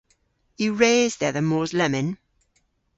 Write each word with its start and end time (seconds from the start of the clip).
Yw 0.63 0.73
res 0.81 1.13
dhedha 1.19 1.41
mos 1.49 1.71
lemmyn? 1.79 2.09